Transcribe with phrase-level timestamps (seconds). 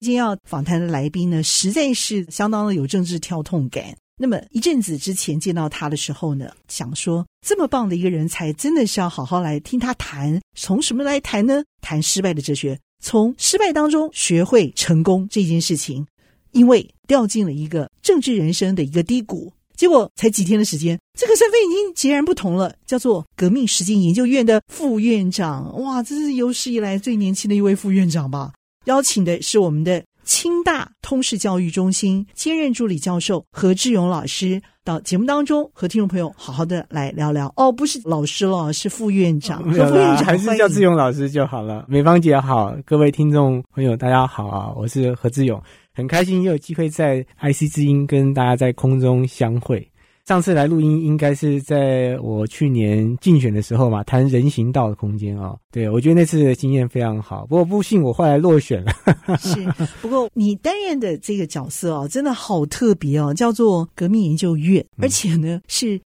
[0.00, 3.94] 今天要访谈的来宾呢，实在是相当的有政治跳痛感。
[4.16, 10.40] 那么一阵子之前见到他的时候呢，想说这么棒的一个人才，真的是要好好来听他谈。
[10.56, 11.62] 从什么来谈呢？
[11.82, 16.06] 谈失败的哲学，从失败当中学会成功这件事情。
[16.52, 19.52] 因为掉进了一个政治人生的一个低谷。
[19.76, 25.78] 结果才几天的时间，这个身份已经截然不同了，叫做革命实践研究院的副院长。
[25.82, 28.52] 哇，这是有史以来最年轻的一位副院长吧？
[28.86, 37.52] 邀请的是我们的清大通识教育中心兼任助理教授何志勇老师，到节目当中和听众朋友好好的来聊聊。
[37.56, 39.62] 哦，不是老师了，是副院长。
[39.64, 41.84] 副院长还是叫志勇老师就好了。
[41.88, 45.62] 美芳姐好，各位听众朋友大家好啊，我是何志勇。
[45.92, 49.86] 很开心又有机会在 IC 之音跟大家在空中相会。
[50.30, 55.58] 上次来录音应该是在我去年竞选的时候嘛，谈人行道的空间啊、哦。
[55.72, 57.44] 对，我觉得那次的经验非常好。
[57.46, 58.92] 不过不幸我后来落选了。
[59.42, 59.56] 是，
[60.00, 66.00] 不过你担任的这个角色哦，真的好特别哦，叫做革命研究院，而且呢是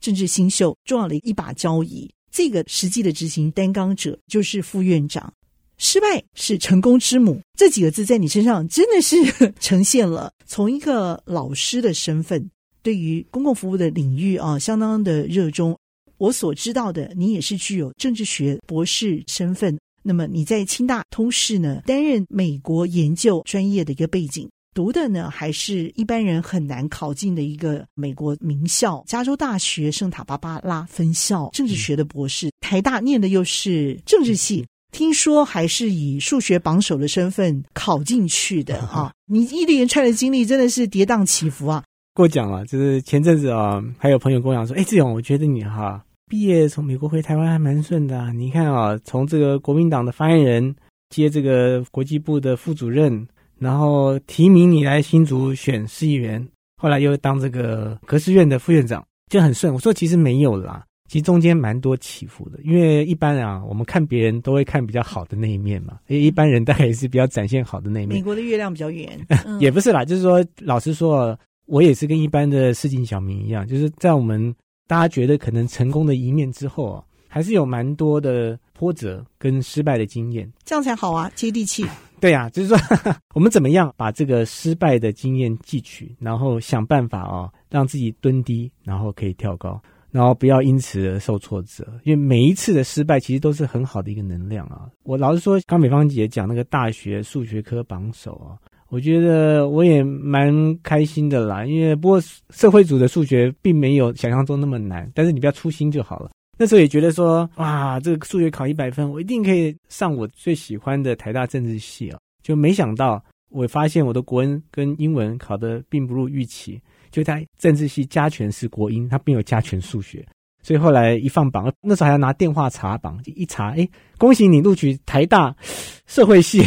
[0.00, 2.10] 政治新秀重要的一把交椅。
[2.32, 5.30] 这个实际的执行担纲者就是副院长。
[5.76, 9.16] 失败是成功之母，这几个字在你身上真的是
[9.60, 10.32] 呈现了。
[10.46, 12.50] 从一个老师的身份，
[12.86, 15.76] 对于公共服务的领域啊，相当的热衷。
[16.18, 19.76] 我所知道的，你也是具有政治学博士身份。
[20.04, 32.52] 那么你在清大通识呢，担任美国研究专业的一个背景，读的呢还是一般人很难考进的一个美国名校——加州大学圣塔芭芭拉分校政治学的博士。
[32.60, 34.64] 台大念的又是政治系。
[34.92, 39.12] 听说还是以数学榜首的身份考进去的 啊！
[39.26, 41.82] 你一连串的经历真的是跌宕起伏啊！
[42.16, 48.32] 过奖了，就是前阵子啊，还有朋友跟我讲说：“哎，志勇，我觉得你哈毕业从美国回台湾还蛮顺的啊。
[48.32, 50.74] 你看啊，从这个国民党的发言人
[51.10, 53.28] 接这个国际部的副主任，
[53.58, 56.42] 然后提名你来新竹选市议员，
[56.78, 59.74] 后来又当这个革师院的副院长，就很顺。
[59.74, 66.00] 我说其实没有啦。”其实中间蛮多起伏的，因为一般啊，我们看别人都会看比较好的那一面嘛。
[66.08, 68.18] 因为一般人大概也是比较展现好的那一面。
[68.18, 74.54] 美国的月亮比较圆，嗯、也不是啦，就是说，老实说，我也是跟一般的市井小民一样，就是在我们
[74.86, 80.50] 大家觉得可能成功的一面之后啊，还是有蛮多的波折跟失败的经验。
[80.64, 81.84] 这样才好啊，接地气。
[82.18, 82.78] 对呀、啊，就是说
[83.34, 89.80] 我们怎么样把这个失败的经验汲取，然后想办法啊，让自己蹲低，然后可以跳高。
[90.12, 94.88] 然后不要因此而受挫折，因为每一次的失败其实都是很好的一个能量啊！
[95.02, 98.56] 我老实说，刚美芳姐讲那个大学数学科榜首啊，
[98.96, 100.50] 我觉得我也蛮
[100.82, 101.66] 开心的啦。
[101.66, 102.18] 因为不过
[102.48, 106.30] 社会组的数学并没有想象中那么难，但是你不要粗心就好了。
[106.56, 112.18] 那时候也觉得说，哇，这个数学考一百分，我一定可以上我最喜欢的台大政治系啊！
[112.42, 116.80] 就没想到，我发现我的国文跟英文考得并不如预期。
[117.10, 120.24] 就他政治系加权是国英，他并没有加权数学，
[120.66, 123.88] 所以后来一放榜，那时候还要拿电话查榜，一查，哎，
[124.18, 125.54] 恭喜你录取台大
[126.08, 126.60] 社会系。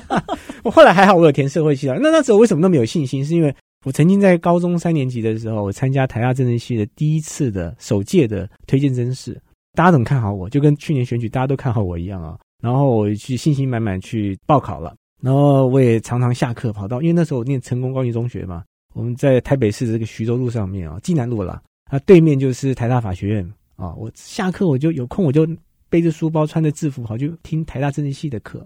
[0.62, 1.98] 我后来还好，我有填社会系了。
[1.98, 3.24] 那那时候为什么那么有信心？
[3.24, 3.54] 是因为
[3.86, 9.40] 我曾经在高中三年级的时候，我参加台大政治系的第一次的首届的推荐甄试，
[9.72, 10.46] 大家怎么看好我？
[10.50, 12.36] 就跟去年选举大家都看好我一样啊。
[12.62, 18.62] 然后我去信心满满去报考了，然后我也常常下课跑到，因为那时候我念成功高级中学嘛。
[18.94, 23.94] 我们在台北市的这个徐州路上面啊，济南路啦，啊，对面就是台大法学院啊。
[23.94, 25.48] 我下课我就有空，我就
[25.88, 28.64] 背着书包，穿着制服跑去听台大政治系的课。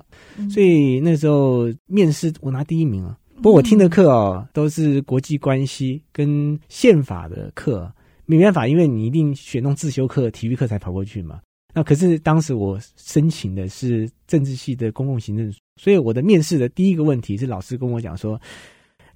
[0.51, 3.17] 所以那时候面试我拿第一名啊。
[3.37, 7.93] 不过我听的课哦，都是国际关系跟宪法的课，
[8.27, 11.41] 没办法，因为你一定选那种自修课、体育课才跑过去嘛。
[11.75, 18.41] 那可是当时我申请的是政治系的公共行政，所以我的面试的第一个问题是老师跟我讲说。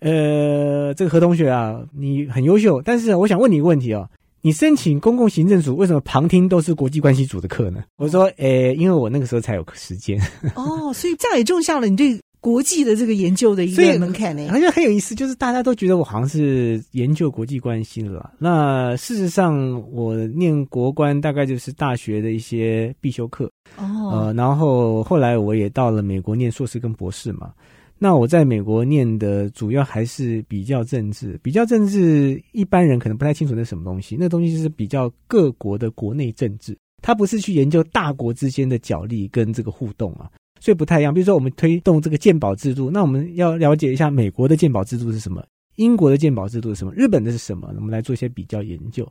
[0.00, 4.08] 呃，这个何同学啊，你很优秀，但是我想问你一个问题哦，
[4.42, 7.82] 你申请公共行政组，为什么旁听都是国际关系组的课呢？
[7.96, 10.20] 我说，诶，因为我那个时候才有时间。
[10.54, 14.46] 哦，所以这样也种下了你对国际的这个研究的一个门槛呢。
[14.48, 18.30] 好像很有意思，就是大家都觉得我好像是研究国际关系的了。
[18.38, 23.50] 那事实上，我念国关大概就是大学的一些必修课。
[23.76, 27.50] 哦，呃，然后后来我也到了美国念硕士跟博士嘛。
[27.98, 41.14] 那我在美国念的主要还是比较政治，比较政治一般人可能不太清楚那什么东西，那东西就是比较各国的国内政治，它不是去研究大国之间的角力跟这个互动啊，所以不太一样。
[41.14, 45.42] 比如说我们推动这个鉴宝制度，那我们要了解一下美国的鉴宝制度是什么，
[45.76, 49.10] 英国的鉴宝制度是什么，日本的是什么，我们来做一些比较研究。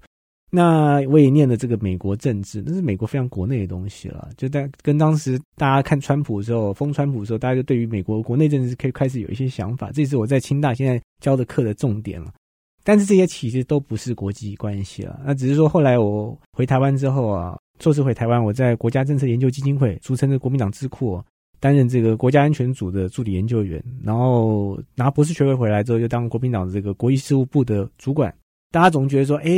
[0.52, 4.30] 那我也念了这个美国政治，那是美国非常国内的东西了。
[4.38, 9.92] 就在跟当时大家看川普的时候，封川普的时候，大家就对于美国国内政治可以开始有一些想法。
[9.92, 12.32] 这是我在清大现在教的课的重点了。
[12.84, 21.20] 但是这些其实都不是国际关系了，那只是说后来我回台湾之后啊，硕士回台湾，我在国家政策研究基金会，俗称的国民党智库，
[21.60, 28.32] 担任这个国家安全组的助理研究员，然后拿博士学位回来之后，就当国民党的这个国际事务部的主管。
[28.76, 29.50] 大家总觉得说，哎，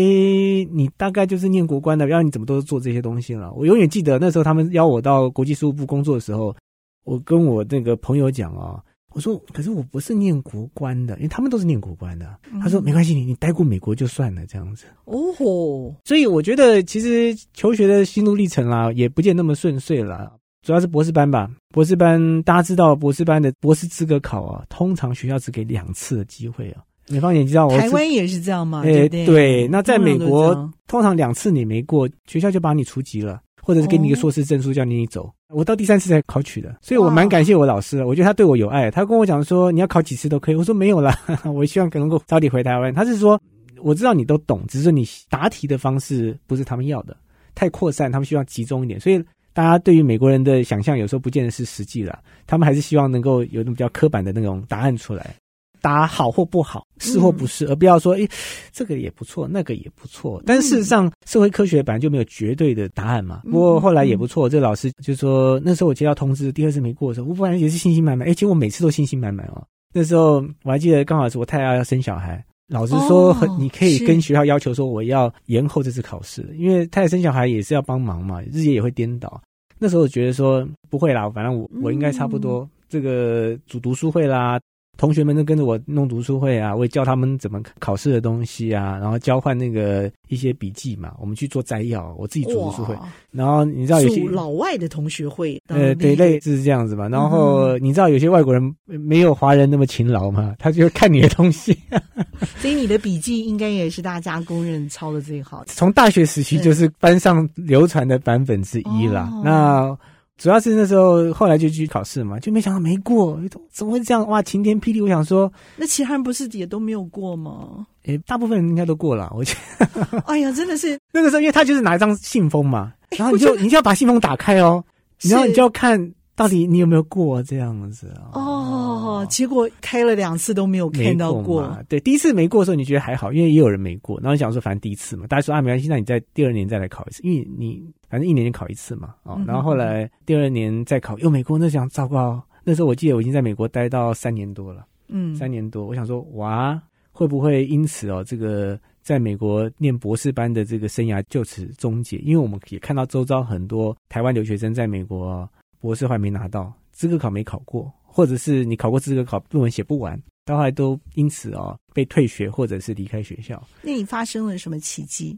[0.72, 3.52] 你大概就是念国关的，要你怎么都是做这些东西了。
[3.54, 6.56] 我永远记得那时候他们邀我到国际事务部工作的时候，
[7.04, 8.80] 我跟我那个朋友讲啊，
[9.16, 12.38] 我说，可是我不是念国关的，因为他们都是念国关的。
[12.62, 14.86] 他说没关系，你你待过美国就算了，这样子。
[15.06, 20.32] 哦吼，所以我觉得其实求学的心路历程啦，也不见那么顺遂了。
[20.62, 26.84] 主要是博士班吧，博士班大家知道，博士班的博士资格考啊，通常学校只给两次的机会啊。
[27.10, 28.82] 美方也知道我，台湾也是这样吗？
[28.84, 30.54] 欸、对，对，那在美国，
[30.88, 35.32] 通常两次你没过，学校就把你除籍了，或者是给你一个硕士证书，叫你走。
[35.50, 38.08] 我到第三次才考取的，所以我蛮感谢我老师的。
[38.08, 40.56] 我觉得他对我有爱，他跟我讲说，你要考几次都可以。
[40.56, 41.18] 我说没有啦，
[41.56, 42.94] 我希望能够早点回台湾。
[42.94, 43.42] 他是说，
[43.82, 47.16] 我知道你都懂，只是说你答题的方式不是他们要的，
[47.56, 49.00] 太扩散，他们希望集中一点。
[49.00, 49.24] 所以
[49.54, 55.34] 大家对于美国人的想象，有时候不见得是实际了，他们还是希望能够有那种比较刻板的那种答案出来。
[55.82, 58.28] 答好或不好，是或不是，而不要说，诶，
[58.72, 60.42] 这个也不错，那个也不错。
[60.46, 63.42] 但事实上，社会科学本来就没有绝对的答案嘛。
[63.46, 68.28] 不过后来也不错，这个老师就说，那时候我接到通知，第二次没过的时候，我本来也是信心满满。
[68.28, 69.64] 诶，结果每次都信心满满哦。
[69.94, 79.42] 那时候我还记得，刚好是我太太要生小孩，老师说，你可以跟学校要求说，我要延后这次考试，因为太太生小孩也是要帮忙嘛，日夜也会颠倒。
[79.80, 84.60] 那时候我觉得说不会啦，反正我我应该差不多，这个组读书会啦。
[84.98, 92.96] 同学们都跟着我弄读书会啊，我也教他们怎么考试的东西啊，然后交换那个一些笔记嘛，我们去做摘要，我自己组读书会。
[93.32, 97.08] 然后你知道有些老外的同学会，呃，对，类似是这样子嘛。
[97.08, 101.78] 然后你知道有些外国人没有华人那么勤劳嘛，他就会看你的东西。
[102.58, 105.66] 所以你的笔记应该也是大家公认抄的最好的。
[105.68, 109.32] 从大学时期就是班上流传的版本之一啦。
[109.44, 109.96] 那。
[110.38, 113.40] 主要是那时候，后来就继续考试嘛，就没想到没过，
[113.72, 114.28] 怎么会这样？
[114.28, 115.02] 哇，晴天霹雳！
[115.02, 117.86] 我想说，那其他人不是也都没有过吗？
[118.06, 120.22] 诶、欸，大部分人应该都过了，我觉得。
[120.28, 124.84] 哎呀，真的是那个时候，因为他就是拿一张信封嘛，然后你就你就要把信封打开哦，
[125.24, 126.14] 然后你就要看。
[126.38, 128.30] 到底你有没有过这样子啊？
[128.34, 131.44] 哦，结果开了两次都没有看到过。
[131.44, 131.80] 过。
[131.90, 134.20] 对，第一次没过的时候，你觉得还好，因为也有人没过。
[134.20, 139.16] 然后你想说，反正第一次嘛，大家说啊，没关系，那你在第二年再来考一次，因为你反正一年就考一次嘛。
[139.24, 142.40] 哦，然后后来第二年再考又没过，那想糟糕。
[142.64, 145.88] 那时候我记得我已经在美国待到三年多了，嗯，三年多。
[145.88, 146.80] 我想说，哇，
[147.12, 152.18] 会不会因此哦，这个在美国念博士班的这个生涯就此终结？
[152.18, 155.50] 因为我们也看到周遭很多台湾留学生在美国。
[155.80, 163.62] 博士还没拿到资格考没考过，或者是你考过资格考论文写不完，到后来都因此哦被退学或者是离开学校。
[163.82, 165.38] 那你发生了什么奇迹？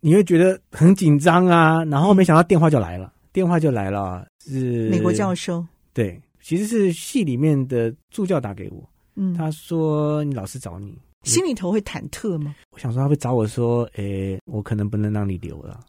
[0.00, 5.64] 你会觉得很紧张啊，然后没想到电话就来了，电话就来了，是美国教授。
[5.92, 12.54] 对，其实是系里面的助教打给我，嗯，他说你老师找你，心里头会忐忑吗？
[12.70, 15.80] 我想说他会找我说，诶，我可能不能让你留了，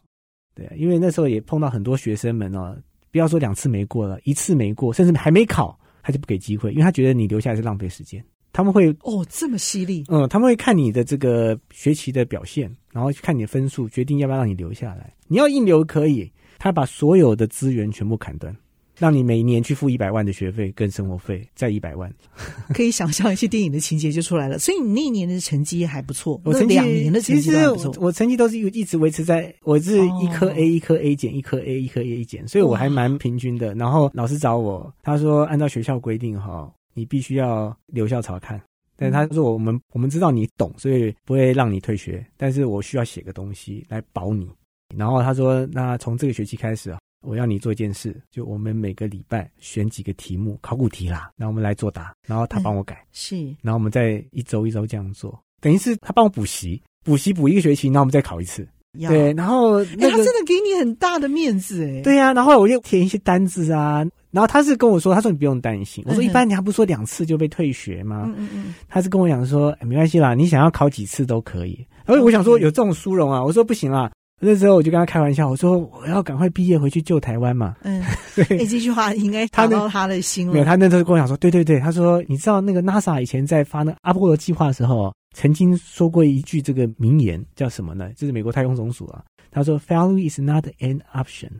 [0.54, 2.76] 对，因为那时候也碰到很多学生们哦。
[3.10, 8.24] 不要说两次没过了，一次没过，甚至还没考，他就不给机会，因为他觉得你留下来是浪费时间。
[8.52, 15.14] 他们会哦这么犀利，嗯，他们会看你的这个学期的表现，然后看你的分数，决定要不要让你留下来。
[15.28, 18.54] 你要硬留可以，他把所有的资源全部砍断。
[19.00, 22.12] 让你每一年去付一百万的学费跟生活费，再一百万，
[22.74, 24.58] 可以想象一些电影的情节就出来了。
[24.58, 27.94] 所以你那一年的成绩还不错，我两年的成绩还不错。
[27.98, 33.74] 我成绩都是一直维持在，我是一科 A 一科 A 减一科 A 一科 A 一减，所以我还蛮平均的。
[33.74, 38.60] 然后老师找我，他说按照学校规定哈，你必须要留校查看。
[38.98, 42.22] 但是他说我们我们知道你懂，所以不会让你退学。
[42.36, 44.46] 但是我需要写个东西来保你。
[44.94, 46.98] 然后他说，那从这个学期开始啊。
[47.22, 58.66] 我要你做一件事，就我们每个礼拜选几个题目，考古题啦，然后我们来作答，然后他帮我改，嗯、是，然后我们再一周一周这样做，等于是他帮我补习，补习补一个学期，然后我们再考一次，
[58.98, 66.02] 对，然后、那个欸、他真的给你很大的面子哎，对呀、啊，然后我又填一些单子啊，然后他是跟我说，他说你不用担心。
[66.06, 68.24] 我说一般你还不说两次就被退学吗？
[68.28, 68.74] 嗯嗯嗯。
[68.88, 71.86] 他是跟我讲说，哎，没关系啦，你想要考几次都可以。
[72.06, 74.10] 然后我想说有这种殊荣啊，我说不行啦。
[74.42, 77.76] 那时候我就跟他开玩笑，我说我要赶快毕业回去救台湾嘛。
[77.82, 78.02] 嗯，
[78.34, 78.44] 对。
[78.58, 80.52] 哎，这句话应该打到他的心了。
[80.54, 88.10] 没有，他那时候跟我讲说，对对对，他说你知道那个 NASA 以前在发那阿波罗计划的时候，曾经说过一句这个名言，叫什么呢？
[88.16, 91.50] 就是美国太空总署啊，他说 “Failure is not an option”，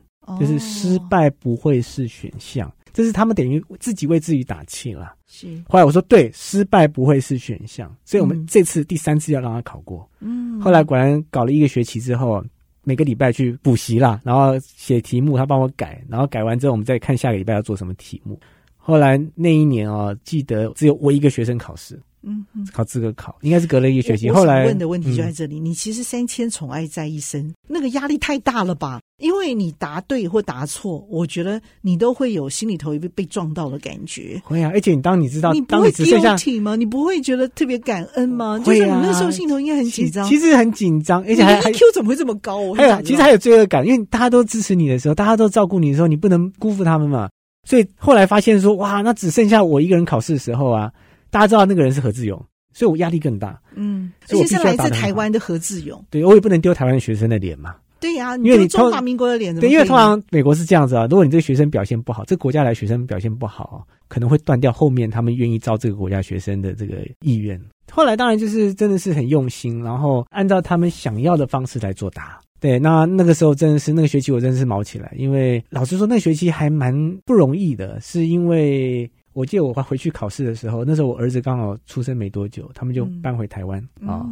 [0.40, 2.72] 就是失败不会是选项。
[2.94, 5.12] 这是他们等于自己为自己打气了。
[5.26, 5.46] 是。
[5.68, 10.08] 后来我说对，失败不会是选项，所以我们这次第三次要让他考过。
[10.20, 10.58] 嗯。
[10.62, 12.42] 后来果然搞了一个学期之后。
[12.82, 18.38] 每个礼拜去补习啦，然后写题目，他帮我改，然后改完之后，我们再看下个礼拜要做什么题目。
[18.76, 22.00] 后来那一年啊，记得只有我一个学生考试。
[22.22, 24.30] 嗯，考资格考应该是隔了一个学期。
[24.30, 29.00] 后来问的问题就在这里，嗯、你其实三千宠爱在一身，那个压力太大了吧？
[29.18, 34.40] 因为你答对或答错，我觉得你都会有心里头一个被撞到的感觉。
[34.44, 36.74] 会啊，而且你当你知道，你不会 guilty 吗？
[36.76, 38.58] 你不会觉得特别感恩吗？
[38.58, 42.72] 就是你那时候心头应该很紧张，其实很紧张，而且还 EQ 怎么会这么高？
[42.74, 47.28] 还有，其实还有罪恶感，因为大家都支持你的时候，大家都照顾你的时候，你不能辜负他们嘛。
[47.68, 50.90] 所以后来发现说，哇，那只剩下我一个人考试的时候啊，
[51.30, 52.40] 大家知道那个人是何志勇。
[52.72, 67.60] 所以我压力更大，嗯，而且是来自台湾的何志勇，对，我也不能丢台湾的学生的脸嘛，对呀、啊，因为你中华民国的脸，对，因为通常美国是这样子啊，如果你这个学生表现不好，这个国家来学生表现不好，可能会断掉后面他们愿意招这个国家学生的这个意愿。
[67.90, 72.38] 后来当然就是真的是很用心，然后按照他们想要的方式来作答。
[72.60, 76.94] 对，那那个时候真的是那个学期我真的是毛起来，因为老实说那个学期还蛮
[77.26, 79.10] 不容易的，是因为。
[79.32, 84.26] 我记得我回去考试的时候，那时候我儿子刚好出生没多久，他们就搬回台湾啊。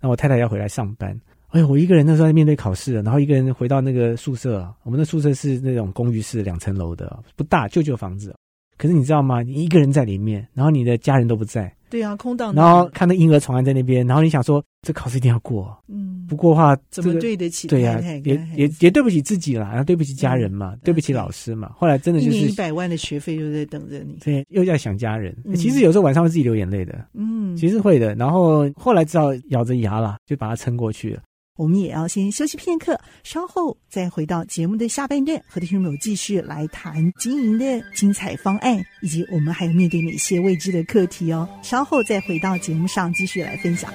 [0.00, 1.18] 那我太太要回来上班，
[1.48, 8.34] 哎呦，我一个人那时候在面对考试，然后一个人回到那个宿舍，我们的宿舍是那种公寓式两层楼的，不大，旧旧房子。
[8.78, 9.42] 可是你知道吗？
[9.42, 11.72] 你一个人在里面，然后你的家人都不在。
[11.92, 12.54] 对啊，空荡。
[12.54, 15.76] 然后看到婴儿床还在那边，然后你想说，这考试一定要过。
[15.88, 17.68] 嗯，不过的话，怎么对得起？
[17.68, 21.70] 对呀，也也也对不起自己啦，然后对不起家人嘛，对不起老师嘛。
[21.76, 24.16] 后来真的就是一百万的学费又在等着你。
[24.24, 25.36] 对，又在想家人。
[25.54, 27.06] 其实有时候晚上会自己流眼泪的。
[27.12, 28.14] 嗯，其实会的。
[28.14, 31.20] 然后后来只好咬着牙了，就把它撑过去了。
[31.62, 41.48] 我们也要先休息片刻，稍后再回到节目的下半段，和听众朋友继续来谈经营的精彩方案，以及我们还有面对哪些未知的课题哦。
[41.62, 43.94] 稍后再回到节目上继续来分享。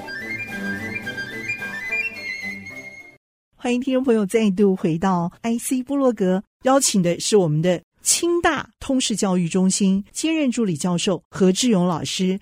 [3.57, 12.39] 欢迎听众朋友再度回到 IC 部落格，邀请的是我们的清大通识教育中心兼任助理教授何志勇老师。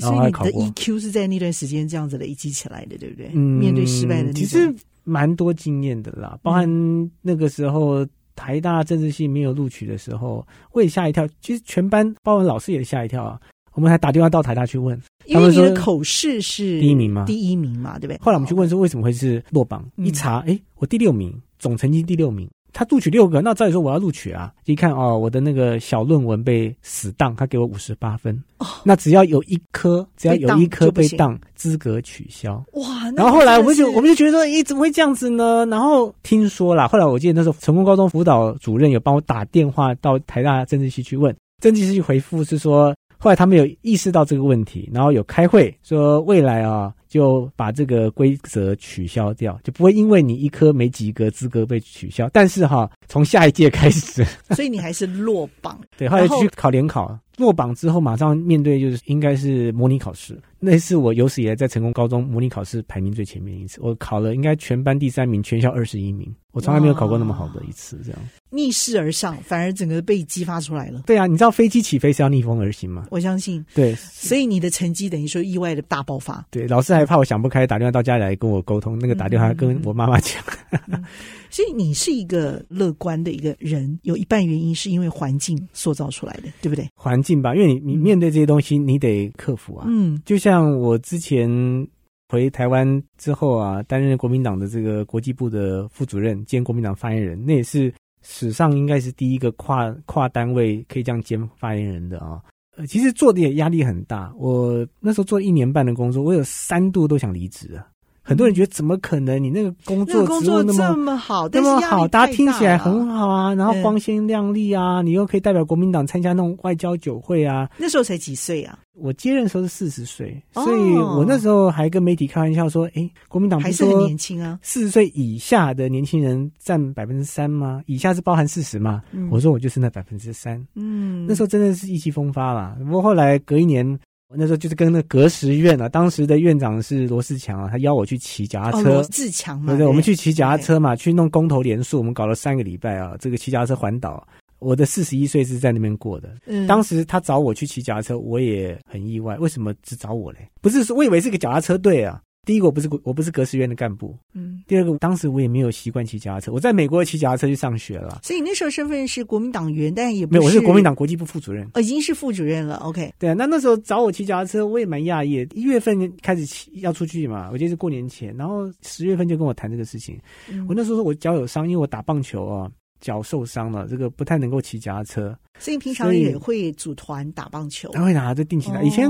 [0.00, 3.30] 所以你的 EQ 是在那段时间这样子累积起来的，对不对？
[3.34, 4.74] 嗯，面对失败的，其实
[5.04, 6.38] 蛮多经验的啦。
[6.42, 11.26] 包含那个时候台大政治系没有录取的时候，我也吓一跳。
[11.40, 13.40] 其实全班包括老师也吓一跳啊。
[13.74, 18.18] 我们还打电话到台大去问，因为你的口试是第一名嘛，第一名嘛，对不对？
[18.20, 22.48] 后来我们去问说为什么会是落榜，一查，哎，我第六名，总成绩第六名。
[22.78, 24.52] 他录取六个，那照理说我要录取啊！
[24.66, 28.40] 一看哦，我的那个小论文被死当，他给我五十八分。
[28.58, 32.64] 哦，那只要有一科，只要有一科被当，资格取消。
[32.74, 33.10] 哇！
[33.16, 35.66] 然后后来我们就我们就觉得说，咦，怎么会这样子呢？
[35.66, 46.94] 然后听说啦，后来我记得那时候成功高中辅导主任有帮我打电话到台大政治系去问，政治系回复是说，后来他们有意识到这个问题，然后有开会说未来啊。
[47.08, 52.28] 就把这个规则取消掉，就不会因为你一科没及格资格被取消。
[52.32, 54.24] 但是哈，从下一届开始，
[54.54, 55.80] 所以你还是落榜。
[55.96, 60.38] 对，后来去考联考，落榜之后马上面对就是应该是模拟考试。
[60.60, 66.34] 那是我有史以来在成功高中模拟考试排名最前面一次，我考了应该全班第三名，全校二十一名。
[66.50, 71.04] 我从来没有考过那么好的一次，这样逆势而上，反而整个被激发出来了。
[71.06, 73.06] 对啊，你知道飞机起飞是要逆风而行吗？
[73.12, 73.64] 我相信。
[73.72, 76.44] 对，所以你的成绩等于说意外的大爆发。
[76.50, 80.42] 对，老师还怕我想不开，打电话到家里来跟我沟通，那个打电话跟我妈妈讲。
[80.72, 81.04] 嗯嗯、
[81.50, 86.88] 所以你是一个乐观的一个人，有一半原因是因为环境塑造出来的，对不对？
[86.94, 89.86] 环境吧，因为你你面对这些东西，你得克服啊。
[89.88, 91.86] 嗯，就像我之前。
[92.30, 97.90] 回台湾之后啊，担任国民党的这个国际部的副主任兼国民党发言人，那也是
[98.20, 102.38] 史上应该是第一个跨跨单位可以这样兼发言人的啊。
[102.76, 104.30] 呃，其实做的也压力很大。
[104.36, 107.88] 我那时候做一年半的工作，我有三度都想离职啊。
[108.28, 109.42] 很多人觉得怎么可能？
[109.42, 117.66] 你那个工作工作那么这么好，那么好，大家听起来很好啊，嗯、然后光鲜亮丽啊，你又可以代表国民党参加那种外交酒会啊。
[117.78, 118.78] 那时候才几岁啊？
[119.00, 127.80] 我接任的时候是四十岁，所以我那时候还跟媒体开玩笑说：“哎，国民党还是很年轻啊，四十岁以下的年轻人占百分之三吗？
[127.86, 130.60] 以下是包含四十吗？”嗯、我说我就是那百分之三。
[130.74, 132.76] 嗯，那时候真的是意气风发啦。
[132.84, 133.98] 不过后来隔一年，我
[134.36, 138.82] 那时候就是跟那个革时院啊，当时的院长是罗世强啊，他邀我去骑脚踏车。
[138.82, 144.26] 罗志强嘛，对对，我们去骑脚踏车嘛，去弄公投连署，我们搞了三个礼拜啊，这个骑脚踏车环岛。
[144.58, 146.34] 我的四十一岁是在那边过的。
[146.46, 149.36] 嗯，当时他找我去骑脚踏车，我也很意外。
[149.38, 150.50] 为什么只找我嘞？
[150.60, 152.20] 不是说，我以为是个脚踏车队啊。
[152.48, 154.16] 第一个，我不是我不是革时院的干部。
[154.32, 154.62] 嗯。
[154.66, 156.50] 第二个，当时我也没有习惯骑脚踏车。
[156.50, 158.20] 我在美国骑脚踏车去上学了。
[158.22, 160.38] 所以那时候身份是国民党员，但也不是。
[160.38, 161.68] 没有，我是国民党国际部副主任。
[161.74, 162.76] 哦，已经是副主任了。
[162.76, 163.12] OK。
[163.18, 165.46] 对啊，那那时候找我骑脚踏车，我也蛮讶异。
[165.52, 170.18] 一月份开始骑要出去嘛，我记得是过年前，然后十月份就跟我谈这个事情。
[170.50, 170.64] 嗯。
[170.66, 172.70] 我那时候说我脚有伤，因为我打棒球啊。
[173.00, 177.88] 脚受伤了，这个不太能够骑脚踏车，所以平常也会组团打棒球。
[177.92, 178.82] 他会打，就定期打。
[178.82, 179.08] 以前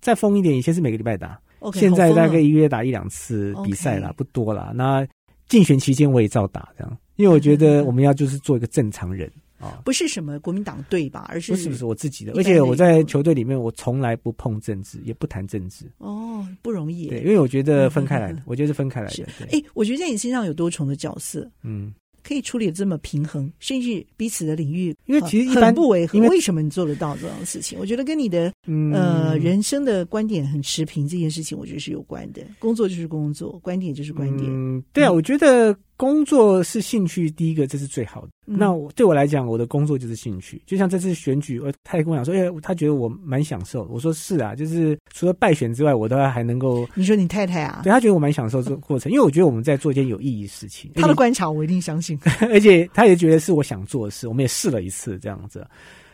[0.00, 1.40] 再疯一点，以前是每个礼拜打
[1.72, 4.72] 现在大概一个月打一两次比赛啦，不多啦。
[4.74, 5.06] 那
[5.48, 15.84] 竞选期间我也照打，这样，因为我觉得我们要就是做一个正常人啊，不是什么国民党队吧，而是不是不是我自己的，而且我在球队里面我从来不碰政治，也不谈政治。
[15.98, 17.08] 哦，不容易。
[17.08, 19.26] 对，因为我觉得分开来的，我觉得是分开来的。
[19.50, 21.92] 哎，我觉得在你身上有多重的角色，嗯。
[22.28, 26.18] 可以处理的这么平衡，甚至彼此的领域，因为其实一般不违和。
[26.18, 27.78] 为什么你做得到这样的事情？
[27.78, 32.42] 我觉得跟你的、嗯、呃人生的观点很持平，这件事情我觉得是有关的。
[32.58, 34.50] 工作就是工作，观点就是观点。
[34.50, 35.74] 嗯，对啊，嗯、我觉得。
[35.98, 38.28] 工作是兴趣，第一个这是最好的。
[38.46, 40.62] 嗯、那我对我来讲，我的工作就是兴趣。
[40.64, 43.82] 就像这次选举，我他也跟我讲说，哎、欸，他觉得我蛮享受。
[43.90, 46.88] 我说是啊，就是除了败选之外，我都还能够。
[46.94, 47.80] 你说你太太啊？
[47.82, 50.88] 对，他觉得我蛮享受这个过程，因为我觉得我们在做一件有意义的事情。
[50.94, 52.16] 他的观察我一定相信，
[52.52, 54.28] 而且他也觉得是我想做的事。
[54.28, 55.66] 我们也试了一次这样子。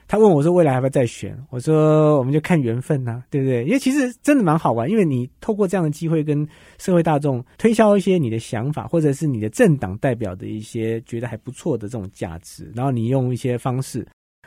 [0.06, 3.64] 他问我说：“未来还要再选？”我说：“我们就看缘分呐、对不对？
[3.64, 6.46] 因为其实真的蛮好玩，因为你透过这样的机会跟
[6.78, 14.06] 社会大众推销一些你的想法，或者是你的政党代表的一些觉得还不错的这种价值，然后你用一些方式，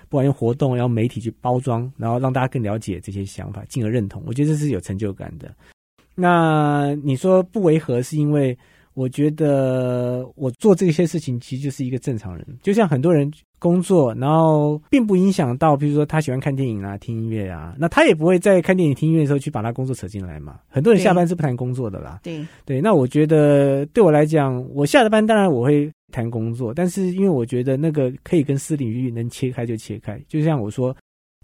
[0.10, 4.24] 不管用活动，然后媒体去包装，然后让大家更了解这些想法，进而认同。
[4.26, 5.54] 我觉得这是有成就感的。
[6.16, 8.58] 那你说不违和，是因为？”
[8.98, 20.60] 我觉得我做这些事情其实就是一个正常人，就像很多人工作，然后并不影响到，比如说他喜欢看电影啊、听音乐啊，那他也不会在看电影、听音乐的时候去把他工作扯进来嘛。
[20.68, 22.20] 很多人下班是不谈工作的啦。
[22.24, 30.96] 对对，那我觉得对我来讲，我下了班当然我会谈工作，但是因为我觉得那个可以跟私领域能切开就切开，就像我说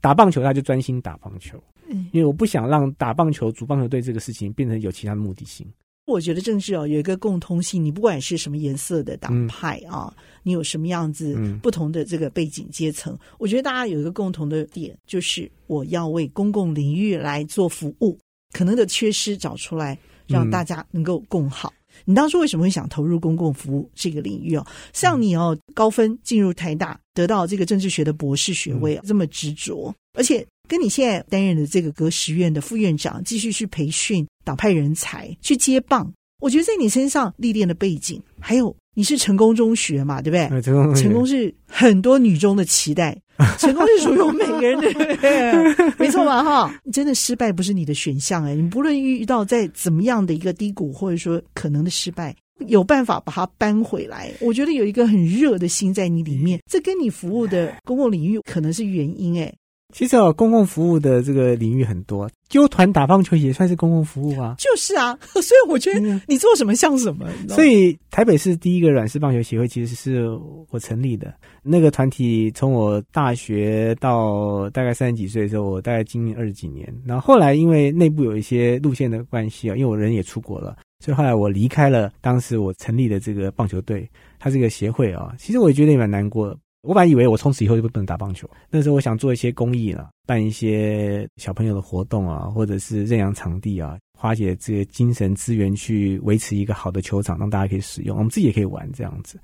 [0.02, 1.58] 打棒球，他就专心打棒球，
[1.90, 5.66] 嗯，因为我不想让打棒球、组棒球队这个事情变成有其他的目的性。
[6.06, 18.18] 我觉得政治哦有一个共通性，你不管是什么颜色的党派啊，嗯、你有什么样子不同的这个背景阶层，嗯、我觉得大家有一个共同的点，就是我要为公共领域来做服务，
[18.52, 21.72] 可能的缺失找出来，让大家能够共好。
[21.78, 24.68] 嗯、你当初为什么会想投入公共服务这个领域哦？
[24.92, 30.46] 像你哦，高分进入台大，得到这个政治学的博士学位，这么执着，而且。
[30.68, 40.62] 跟你现在担任的这个革时院的副院长，继续去培训党派人才去接棒，我觉得在你身上历练的背景，还有你是成功中学嘛，对不对？
[40.62, 43.20] 成功，成功是很多女中的期待，
[43.60, 46.44] 成功是属于我们每个人的， 没错吧？
[46.44, 52.36] 哈，真的失败不是你的选项哎，你不论遇到在怎么样的一个低谷，或者说可能的失败，
[52.68, 54.32] 有办法把它搬回来。
[54.40, 59.54] 我觉得有一个很热的心在你里面，这跟你服务的公共领域可能是原因哎。
[59.94, 64.56] 其实哦，公共服务的这个领域很多，纠团打棒球也算是公共服务啊。
[64.58, 67.28] 就是啊， 所以我觉得你做什么像什么。
[67.48, 70.28] 所以台北市第一个软式棒球协会其实是
[70.72, 71.34] 我成立的。
[71.62, 76.92] 那个团体从我大学到大概三十几岁的时候，我大概经营二十几年。
[77.06, 85.34] 然后后来因为内部有一些路线的关系啊，因为我人也出国了，所以后来我离开了当时我成立的这个棒球队，它是一个协会啊。
[85.38, 86.58] 其实我也觉得也蛮难过的。
[86.84, 88.48] 我本来以为我从此以后就不能打棒球。
[88.70, 99.40] 那时候我想做一些公益了，办一些小朋友的活动啊，或者是认养场地啊，花些这些精神资源去维持一个好的球场，让大家可以使用，我们自己也可以玩这样子。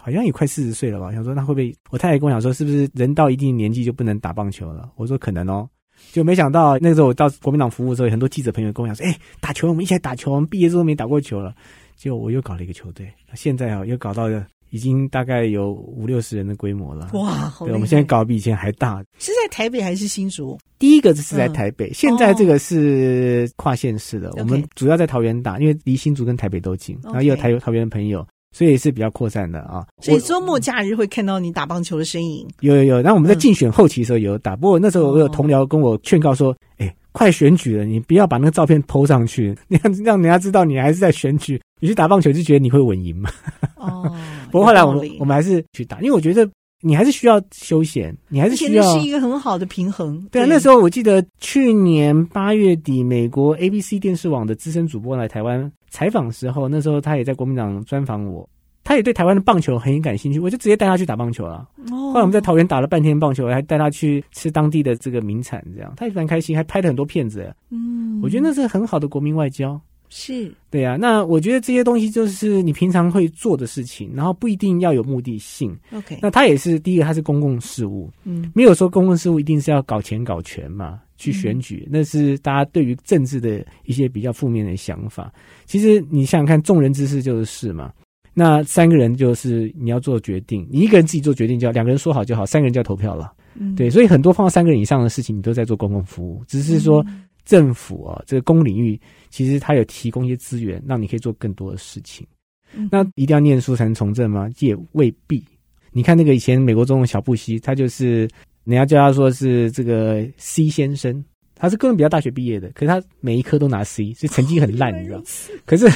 [0.00, 1.12] 好像也快四十岁了吧？
[1.12, 1.76] 想说那会不会？
[1.90, 4.90] 我太太跟我讲说，是不是人到一定年纪就不能打棒球了？
[4.96, 5.68] 我说可能哦，
[6.12, 11.54] 就没想到那时候我到国民党服务的时候，很多记者朋友跟我讲说，哎，打球，我们一起来打球，我们毕业之后没打过球了。
[11.94, 14.46] 结果我又搞了一个球队，现在啊又搞到了。
[14.70, 17.10] 已经大概有五六十人的规模了。
[17.14, 19.02] 哇，好对，我们现在搞比以前还大。
[19.18, 20.58] 是在台北还是新竹？
[20.78, 24.28] 第一个是在台北，嗯、现在这个是跨县市的。
[24.30, 28.26] 哦、我们主要在桃园打，因为离新竹跟台北都近，然后也有台桃园的朋友。
[28.52, 32.44] 所以也是比较扩散的啊，所以周末假日会看到你打棒球的身影。
[32.62, 41.62] 有有有，那我们在竞选后期的时候有打，嗯、不过那时候我有同僚跟我劝告说：“哎、欸，快选举了，你不要把那个照片 PO 上去， 那样让人家知道你还是在选举。
[41.80, 43.30] 你去打棒球就觉得你会稳赢嘛。”
[43.76, 44.02] 哦，
[44.52, 46.48] 不过后来我们我们还是去打，因为我觉得
[46.82, 50.24] 你还是需要休闲，你还是需要是一个很好的平衡。
[50.30, 58.48] 对啊，那时候我记得去年八月底，美国 ABC 电视网的资深主播来台湾采访的时候，那时候他也在国民党专访我。
[58.82, 61.68] 他也对台湾的棒球很感兴趣，我就直接带他去打棒球了。
[61.90, 67.54] 后来我们在桃园打了半天棒球，还带他去吃当地的这个名产，这样他也蛮开心，还拍了很多片子。
[67.70, 69.78] 嗯，我觉得那是很好的国民外交。
[70.10, 70.96] 是，对啊。
[70.96, 75.74] 那我觉得这些东西就是你平常会做的事情，然后不一定要有目的性。
[75.92, 78.10] OK，那它也是第一个，他是公共事务。
[78.24, 85.32] 嗯，没有说公共事务一定是要搞钱搞权嘛，去选举，那是大家对于政治的一些比较负面的想法。
[85.64, 87.92] 其实你想想看，众人之事就是事嘛。
[88.32, 93.32] 那三个人就是你要做决定，你一个人自己做决定就好，两个人说好就好，三个人就要投票了。
[93.54, 96.42] 嗯，对，所以很多放到三个人以上的事情，你都在做公共服务。
[96.46, 97.04] 只是说
[97.44, 102.26] 政府啊，这个公领域其实它有提供一些资源，让你可以做更多的事情。
[102.74, 104.48] 嗯，那一定要念书才能从政吗？
[104.58, 105.44] 也未必。
[105.92, 108.28] 你看那个以前美国总统小布希，他就是
[108.64, 111.24] 人家叫他说是这个 C 先生，
[111.54, 115.22] 他是哥伦比亚大学毕业的，可是他每一科都拿 C，所以成绩很烂，你知道？
[115.66, 115.86] 可是。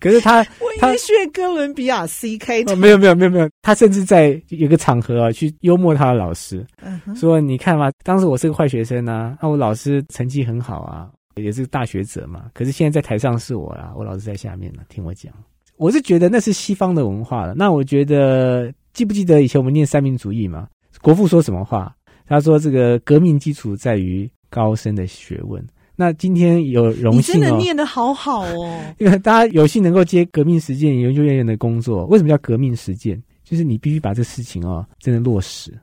[0.00, 0.44] 可是他，
[0.78, 15.32] 他学哥伦比亚 C 开头，哦，没有没有没有没有，他甚至在有个场合啊，去幽默他的老师，嗯、说你看嘛，当时我是个坏学生啊，那我老师成绩很好啊，也是个大学者嘛，可是现在在台上是我啊，我老师在下面呢，听我讲，
[15.76, 17.54] 我是觉得那是西方的文化了。
[17.54, 20.68] 那我觉得记不记得以前我们念三民主义嘛？
[21.02, 21.94] 国父说什么话？
[22.26, 25.64] 他说这个革命基础在于高深的学问。
[26.00, 32.06] 那今天有荣幸哦，你真的念的好好哦， 因为大家有幸能够接革命实践研究院院的工作。
[32.06, 33.20] 为什么叫革命实践？
[33.42, 35.76] 就是你必须把这事情哦，真的落实。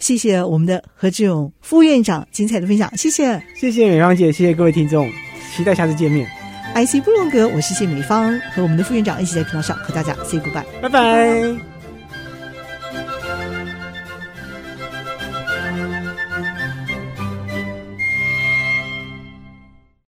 [0.00, 5.08] 谢谢我们的何志勇副院长精彩的分享，谢谢，谢谢美芳姐，谢谢各位听众，
[5.56, 6.28] 期待下次见面。
[6.74, 11.73] IC 布隆格，我是谢美芳，和我们的副院长一起在频道上和大家 say goodbye，拜拜。